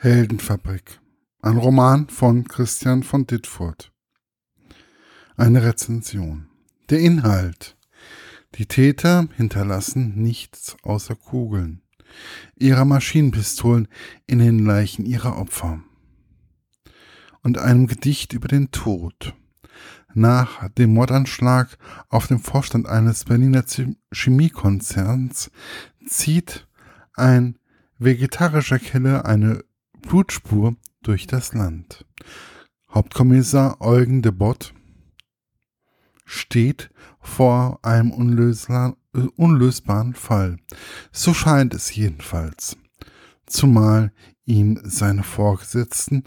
[0.00, 1.00] Heldenfabrik.
[1.42, 3.90] Ein Roman von Christian von Dittfurt.
[5.36, 6.46] Eine Rezension.
[6.88, 7.76] Der Inhalt.
[8.54, 11.82] Die Täter hinterlassen nichts außer Kugeln
[12.54, 13.88] ihrer Maschinenpistolen
[14.28, 15.82] in den Leichen ihrer Opfer.
[17.42, 19.34] Und einem Gedicht über den Tod.
[20.14, 21.76] Nach dem Mordanschlag
[22.08, 23.64] auf den Vorstand eines Berliner
[24.12, 25.50] Chemiekonzerns
[26.06, 26.68] zieht
[27.14, 27.58] ein
[27.98, 29.64] vegetarischer Killer eine
[30.02, 32.04] Blutspur durch das Land.
[32.90, 34.74] Hauptkommissar Eugen de Bott
[36.24, 40.58] steht vor einem unlösbaren Fall.
[41.12, 42.76] So scheint es jedenfalls.
[43.46, 44.12] Zumal
[44.44, 46.24] ihm seine Vorgesetzten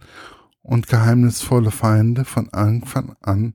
[0.61, 3.53] und geheimnisvolle Feinde von Anfang an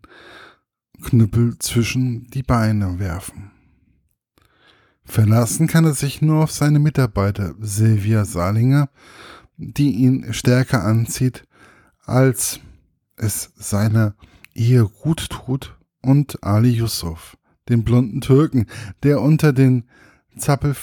[1.02, 3.52] Knüppel zwischen die Beine werfen.
[5.04, 8.88] Verlassen kann er sich nur auf seine Mitarbeiter Silvia Salinger
[9.56, 11.46] die ihn stärker anzieht,
[12.04, 12.60] als
[13.16, 14.14] es seiner
[14.54, 15.76] Ehe gut tut,
[16.06, 17.36] und Ali Yusuf,
[17.68, 18.66] den blonden Türken,
[19.02, 19.88] der unter, den
[20.38, 20.76] Zappel,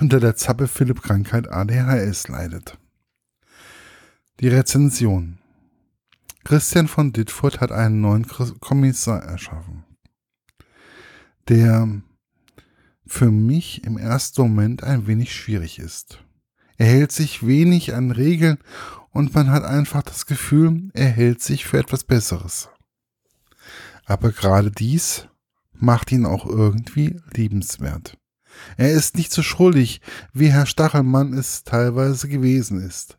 [0.00, 2.78] unter der Zappel-Philipp-Krankheit ADHS leidet.
[4.40, 5.38] Die Rezension.
[6.44, 8.26] Christian von Dittfurt hat einen neuen
[8.60, 9.84] Kommissar erschaffen,
[11.48, 12.02] der
[13.06, 16.22] für mich im ersten Moment ein wenig schwierig ist.
[16.78, 18.58] Er hält sich wenig an Regeln
[19.10, 22.68] und man hat einfach das Gefühl, er hält sich für etwas Besseres.
[24.06, 25.26] Aber gerade dies
[25.72, 28.16] macht ihn auch irgendwie liebenswert.
[28.76, 30.00] Er ist nicht so schrullig,
[30.32, 33.18] wie Herr Stachelmann es teilweise gewesen ist.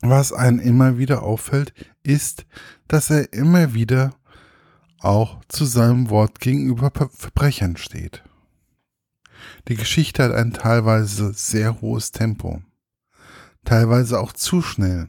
[0.00, 2.46] Was einem immer wieder auffällt, ist,
[2.86, 4.14] dass er immer wieder
[5.00, 8.22] auch zu seinem Wort gegenüber Verbrechern steht.
[9.68, 12.62] Die Geschichte hat ein teilweise sehr hohes Tempo,
[13.64, 15.08] teilweise auch zu schnell.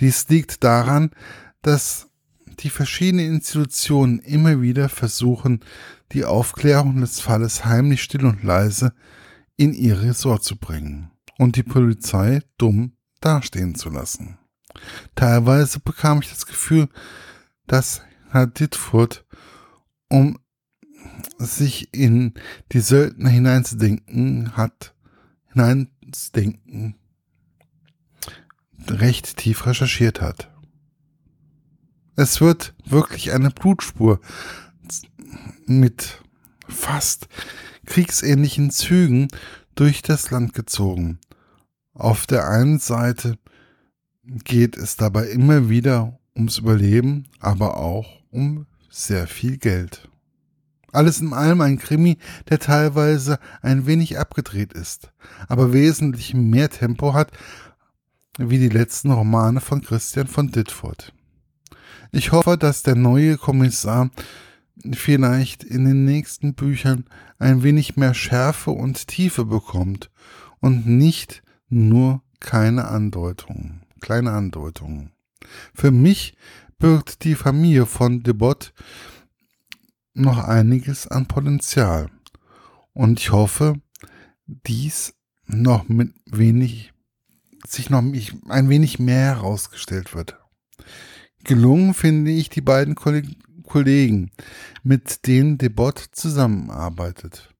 [0.00, 1.10] Dies liegt daran,
[1.62, 2.08] dass
[2.60, 5.60] die verschiedenen Institutionen immer wieder versuchen,
[6.12, 8.92] die Aufklärung des Falles heimlich still und leise
[9.56, 14.38] in ihr Ressort zu bringen und die Polizei dumm dastehen zu lassen.
[15.14, 16.88] Teilweise bekam ich das Gefühl,
[17.66, 19.24] dass Herr Dittfurt,
[20.08, 20.38] um
[21.38, 22.34] sich in
[22.72, 24.94] die Söldner hineinzudenken hat,
[25.52, 26.96] hineinzudenken,
[28.88, 30.50] recht tief recherchiert hat.
[32.16, 34.20] Es wird wirklich eine Blutspur
[35.66, 36.22] mit
[36.68, 37.28] fast
[37.86, 39.28] kriegsähnlichen Zügen
[39.74, 41.18] durch das Land gezogen.
[41.94, 43.38] Auf der einen Seite
[44.22, 50.08] geht es dabei immer wieder ums Überleben, aber auch um sehr viel Geld.
[50.92, 55.10] Alles in allem ein Krimi, der teilweise ein wenig abgedreht ist,
[55.48, 57.32] aber wesentlich mehr Tempo hat
[58.38, 61.12] wie die letzten Romane von Christian von Dittfurt.
[62.12, 64.10] Ich hoffe, dass der neue Kommissar
[64.92, 67.06] vielleicht in den nächsten Büchern
[67.38, 70.10] ein wenig mehr Schärfe und Tiefe bekommt
[70.60, 75.12] und nicht nur keine Andeutungen, kleine Andeutungen.
[75.74, 76.36] Für mich
[76.78, 78.72] birgt die Familie von Debott
[80.14, 82.10] noch einiges an Potenzial.
[82.92, 83.80] Und ich hoffe,
[84.46, 85.14] dies
[85.46, 86.92] noch mit wenig,
[87.66, 90.38] sich noch ein wenig mehr herausgestellt wird.
[91.44, 94.30] Gelungen finde ich die beiden Kollegen,
[94.82, 97.52] mit denen Debot zusammenarbeitet.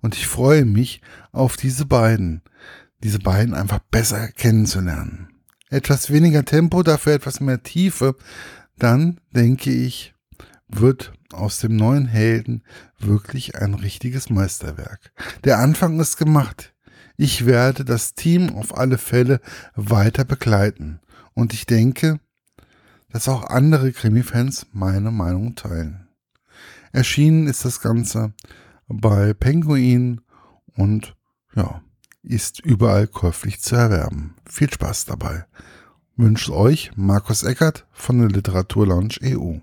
[0.00, 1.00] Und ich freue mich
[1.32, 2.42] auf diese beiden,
[3.02, 5.28] diese beiden einfach besser kennenzulernen.
[5.70, 8.16] Etwas weniger Tempo, dafür etwas mehr Tiefe,
[8.76, 10.14] dann denke ich,
[10.68, 12.62] wird aus dem neuen Helden
[12.98, 15.12] wirklich ein richtiges Meisterwerk.
[15.44, 16.74] Der Anfang ist gemacht.
[17.16, 19.40] Ich werde das Team auf alle Fälle
[19.74, 21.00] weiter begleiten.
[21.34, 22.18] Und ich denke,
[23.10, 26.08] dass auch andere Krimi-Fans meine Meinung teilen.
[26.92, 28.32] Erschienen ist das Ganze
[28.88, 30.20] bei Penguin
[30.74, 31.16] und
[31.54, 31.82] ja,
[32.22, 34.34] ist überall käuflich zu erwerben.
[34.48, 35.46] Viel Spaß dabei.
[36.16, 39.58] Wünscht euch Markus Eckert von der Literatur Lounge EU.